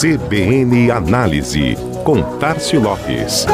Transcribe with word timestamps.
CBN 0.00 0.90
Análise, 0.90 1.76
com 2.06 2.38
Tarcio 2.38 2.80
Lopes. 2.80 3.44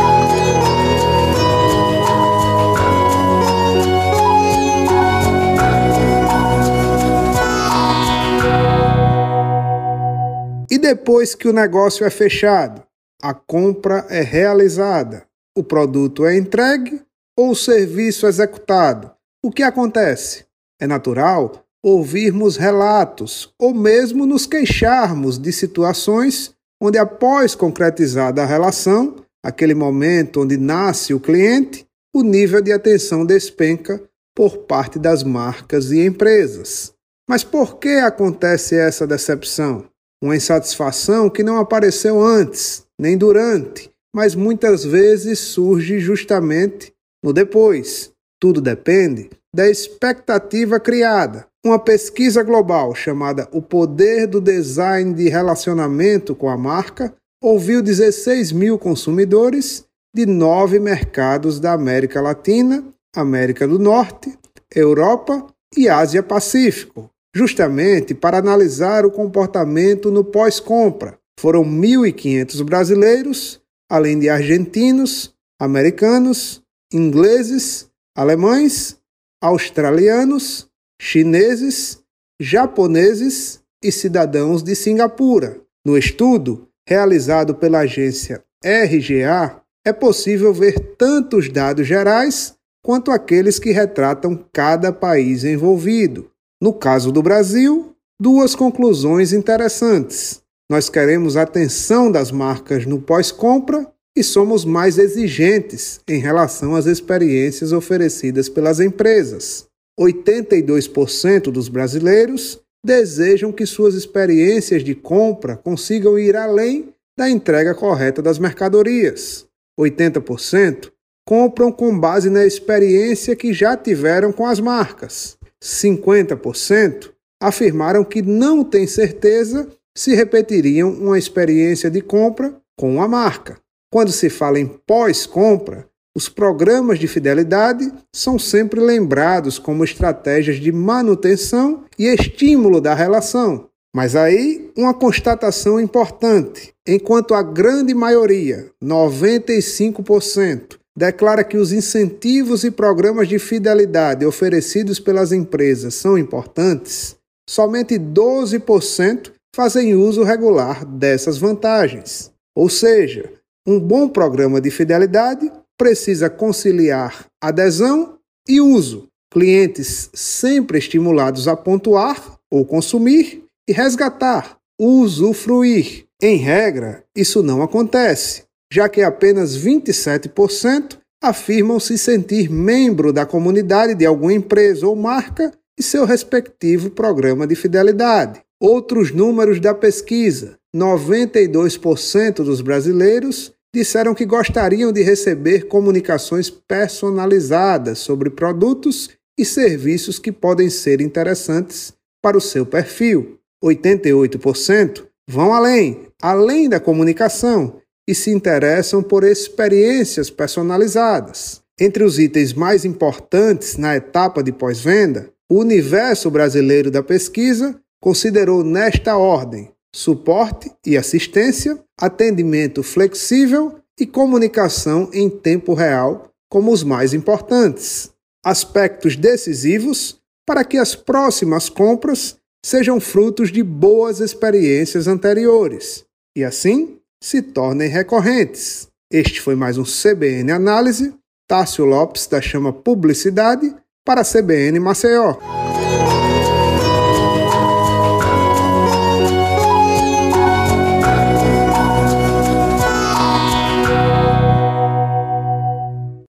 E 10.70 10.78
depois 10.78 11.34
que 11.34 11.48
o 11.48 11.52
negócio 11.52 12.06
é 12.06 12.10
fechado, 12.10 12.80
a 13.20 13.34
compra 13.34 14.06
é 14.08 14.20
realizada, 14.20 15.26
o 15.58 15.64
produto 15.64 16.24
é 16.24 16.36
entregue 16.36 17.02
ou 17.36 17.50
o 17.50 17.56
serviço 17.56 18.24
executado, 18.24 19.10
o 19.44 19.50
que 19.50 19.64
acontece? 19.64 20.46
É 20.80 20.86
natural 20.86 21.65
ouvirmos 21.86 22.56
relatos 22.56 23.54
ou 23.56 23.72
mesmo 23.72 24.26
nos 24.26 24.44
queixarmos 24.44 25.38
de 25.38 25.52
situações 25.52 26.52
onde, 26.82 26.98
após 26.98 27.54
concretizada 27.54 28.42
a 28.42 28.44
relação, 28.44 29.14
aquele 29.40 29.72
momento 29.72 30.42
onde 30.42 30.56
nasce 30.56 31.14
o 31.14 31.20
cliente, 31.20 31.86
o 32.12 32.24
nível 32.24 32.60
de 32.60 32.72
atenção 32.72 33.24
despenca 33.24 34.02
por 34.34 34.58
parte 34.64 34.98
das 34.98 35.22
marcas 35.22 35.92
e 35.92 36.04
empresas. 36.04 36.92
Mas 37.30 37.44
por 37.44 37.78
que 37.78 38.00
acontece 38.00 38.74
essa 38.74 39.06
decepção? 39.06 39.84
Uma 40.20 40.34
insatisfação 40.34 41.30
que 41.30 41.44
não 41.44 41.56
apareceu 41.56 42.20
antes, 42.20 42.84
nem 42.98 43.16
durante, 43.16 43.88
mas 44.12 44.34
muitas 44.34 44.84
vezes 44.84 45.38
surge 45.38 46.00
justamente 46.00 46.92
no 47.22 47.32
depois. 47.32 48.10
Tudo 48.40 48.60
depende 48.60 49.30
da 49.54 49.70
expectativa 49.70 50.80
criada. 50.80 51.46
Uma 51.66 51.80
pesquisa 51.80 52.44
global 52.44 52.94
chamada 52.94 53.48
O 53.50 53.60
Poder 53.60 54.28
do 54.28 54.40
Design 54.40 55.12
de 55.12 55.28
Relacionamento 55.28 56.32
com 56.32 56.48
a 56.48 56.56
Marca 56.56 57.12
ouviu 57.42 57.82
16 57.82 58.52
mil 58.52 58.78
consumidores 58.78 59.84
de 60.14 60.26
nove 60.26 60.78
mercados 60.78 61.58
da 61.58 61.72
América 61.72 62.20
Latina, 62.20 62.84
América 63.16 63.66
do 63.66 63.80
Norte, 63.80 64.38
Europa 64.72 65.44
e 65.76 65.88
Ásia-Pacífico, 65.88 67.10
justamente 67.34 68.14
para 68.14 68.38
analisar 68.38 69.04
o 69.04 69.10
comportamento 69.10 70.08
no 70.08 70.22
pós-compra. 70.22 71.18
Foram 71.36 71.64
1.500 71.64 72.62
brasileiros, 72.62 73.60
além 73.90 74.20
de 74.20 74.28
argentinos, 74.28 75.34
americanos, 75.60 76.62
ingleses, 76.92 77.88
alemães, 78.16 78.96
australianos, 79.42 80.68
chineses, 81.00 82.00
japoneses 82.40 83.60
e 83.82 83.92
cidadãos 83.92 84.62
de 84.62 84.74
Singapura. 84.74 85.60
No 85.84 85.96
estudo, 85.96 86.68
realizado 86.88 87.54
pela 87.54 87.80
agência 87.80 88.42
RGA, 88.64 89.60
é 89.84 89.92
possível 89.92 90.52
ver 90.52 90.78
tanto 90.96 91.36
os 91.36 91.48
dados 91.48 91.86
gerais 91.86 92.54
quanto 92.82 93.10
aqueles 93.10 93.58
que 93.58 93.70
retratam 93.70 94.44
cada 94.52 94.92
país 94.92 95.44
envolvido. 95.44 96.30
No 96.60 96.72
caso 96.72 97.12
do 97.12 97.22
Brasil, 97.22 97.94
duas 98.20 98.54
conclusões 98.54 99.32
interessantes. 99.32 100.42
Nós 100.70 100.88
queremos 100.88 101.36
atenção 101.36 102.10
das 102.10 102.32
marcas 102.32 102.86
no 102.86 103.00
pós-compra 103.00 103.86
e 104.16 104.24
somos 104.24 104.64
mais 104.64 104.98
exigentes 104.98 106.00
em 106.08 106.18
relação 106.18 106.74
às 106.74 106.86
experiências 106.86 107.72
oferecidas 107.72 108.48
pelas 108.48 108.80
empresas. 108.80 109.65
82% 109.98 111.50
dos 111.50 111.68
brasileiros 111.68 112.60
desejam 112.84 113.50
que 113.50 113.66
suas 113.66 113.94
experiências 113.94 114.84
de 114.84 114.94
compra 114.94 115.56
consigam 115.56 116.18
ir 116.18 116.36
além 116.36 116.92
da 117.18 117.28
entrega 117.28 117.74
correta 117.74 118.20
das 118.20 118.38
mercadorias. 118.38 119.46
80% 119.78 120.92
compram 121.26 121.72
com 121.72 121.98
base 121.98 122.30
na 122.30 122.46
experiência 122.46 123.34
que 123.34 123.52
já 123.52 123.76
tiveram 123.76 124.32
com 124.32 124.46
as 124.46 124.60
marcas. 124.60 125.36
50% 125.62 127.10
afirmaram 127.42 128.04
que 128.04 128.22
não 128.22 128.62
têm 128.62 128.86
certeza 128.86 129.68
se 129.96 130.14
repetiriam 130.14 130.90
uma 130.90 131.18
experiência 131.18 131.90
de 131.90 132.00
compra 132.00 132.54
com 132.78 133.02
a 133.02 133.08
marca. 133.08 133.58
Quando 133.90 134.12
se 134.12 134.28
fala 134.28 134.60
em 134.60 134.66
pós-compra, 134.66 135.88
os 136.16 136.30
programas 136.30 136.98
de 136.98 137.06
fidelidade 137.06 137.92
são 138.10 138.38
sempre 138.38 138.80
lembrados 138.80 139.58
como 139.58 139.84
estratégias 139.84 140.56
de 140.56 140.72
manutenção 140.72 141.84
e 141.98 142.06
estímulo 142.06 142.80
da 142.80 142.94
relação. 142.94 143.68
Mas 143.94 144.16
aí, 144.16 144.72
uma 144.74 144.94
constatação 144.94 145.78
importante: 145.78 146.72
enquanto 146.88 147.34
a 147.34 147.42
grande 147.42 147.92
maioria, 147.92 148.70
95%, 148.82 150.78
declara 150.96 151.44
que 151.44 151.58
os 151.58 151.70
incentivos 151.70 152.64
e 152.64 152.70
programas 152.70 153.28
de 153.28 153.38
fidelidade 153.38 154.24
oferecidos 154.24 154.98
pelas 154.98 155.32
empresas 155.32 155.96
são 155.96 156.16
importantes, 156.16 157.14
somente 157.46 157.98
12% 157.98 159.32
fazem 159.54 159.94
uso 159.94 160.22
regular 160.22 160.82
dessas 160.86 161.36
vantagens. 161.36 162.32
Ou 162.56 162.70
seja, 162.70 163.30
um 163.66 163.78
bom 163.78 164.08
programa 164.08 164.60
de 164.60 164.70
fidelidade 164.70 165.50
precisa 165.78 166.30
conciliar 166.30 167.26
adesão 167.42 168.18
e 168.48 168.60
uso. 168.60 169.08
Clientes 169.30 170.10
sempre 170.14 170.78
estimulados 170.78 171.48
a 171.48 171.56
pontuar 171.56 172.38
ou 172.50 172.64
consumir 172.64 173.44
e 173.68 173.72
resgatar, 173.72 174.56
usufruir. 174.80 176.04
Em 176.22 176.36
regra, 176.36 177.04
isso 177.14 177.42
não 177.42 177.62
acontece, 177.62 178.44
já 178.72 178.88
que 178.88 179.02
apenas 179.02 179.56
27% 179.56 180.96
afirmam 181.22 181.78
se 181.78 181.98
sentir 181.98 182.50
membro 182.50 183.12
da 183.12 183.26
comunidade 183.26 183.94
de 183.94 184.06
alguma 184.06 184.32
empresa 184.32 184.86
ou 184.86 184.96
marca 184.96 185.52
e 185.78 185.82
seu 185.82 186.04
respectivo 186.04 186.90
programa 186.90 187.46
de 187.46 187.54
fidelidade. 187.54 188.40
Outros 188.58 189.12
números 189.12 189.60
da 189.60 189.74
pesquisa: 189.74 190.56
92% 190.74 192.36
dos 192.36 192.62
brasileiros 192.62 193.52
disseram 193.74 194.14
que 194.14 194.24
gostariam 194.24 194.92
de 194.92 195.02
receber 195.02 195.68
comunicações 195.68 196.48
personalizadas 196.50 197.98
sobre 197.98 198.30
produtos 198.30 199.10
e 199.38 199.44
serviços 199.44 200.18
que 200.18 200.32
podem 200.32 200.70
ser 200.70 201.00
interessantes 201.00 201.92
para 202.22 202.38
o 202.38 202.40
seu 202.40 202.64
perfil. 202.64 203.38
88% 203.62 205.06
vão 205.28 205.52
além, 205.52 206.08
além 206.20 206.68
da 206.68 206.80
comunicação, 206.80 207.80
e 208.08 208.14
se 208.14 208.30
interessam 208.30 209.02
por 209.02 209.24
experiências 209.24 210.30
personalizadas. 210.30 211.60
Entre 211.78 212.04
os 212.04 212.18
itens 212.18 212.52
mais 212.52 212.84
importantes 212.84 213.76
na 213.76 213.96
etapa 213.96 214.42
de 214.42 214.52
pós-venda, 214.52 215.30
o 215.50 215.58
universo 215.58 216.30
brasileiro 216.30 216.90
da 216.90 217.02
pesquisa 217.02 217.78
considerou 218.00 218.64
nesta 218.64 219.16
ordem 219.16 219.75
suporte 219.96 220.70
e 220.84 220.94
assistência, 220.94 221.82
atendimento 221.98 222.82
flexível 222.82 223.76
e 223.98 224.04
comunicação 224.04 225.08
em 225.10 225.30
tempo 225.30 225.72
real 225.72 226.30
como 226.50 226.70
os 226.70 226.82
mais 226.82 227.14
importantes. 227.14 228.10
Aspectos 228.44 229.16
decisivos 229.16 230.20
para 230.46 230.64
que 230.64 230.76
as 230.76 230.94
próximas 230.94 231.70
compras 231.70 232.36
sejam 232.64 233.00
frutos 233.00 233.50
de 233.50 233.62
boas 233.62 234.20
experiências 234.20 235.08
anteriores 235.08 236.04
e, 236.36 236.44
assim, 236.44 236.98
se 237.22 237.40
tornem 237.40 237.88
recorrentes. 237.88 238.88
Este 239.10 239.40
foi 239.40 239.54
mais 239.54 239.78
um 239.78 239.84
CBN 239.84 240.52
Análise. 240.52 241.14
Tássio 241.48 241.86
Lopes 241.86 242.26
da 242.26 242.42
Chama 242.42 242.72
Publicidade 242.72 243.74
para 244.04 244.20
a 244.20 244.24
CBN 244.24 244.78
Maceió. 244.78 245.65